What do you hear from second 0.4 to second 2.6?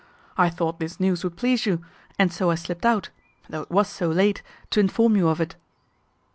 thought this news would please you, and so I